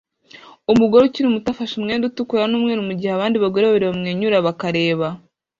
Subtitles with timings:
[0.71, 5.07] Umugore ukiri muto afashe umwenda utukura n'umweru mugihe abandi bagore babiri bamwenyura bakareba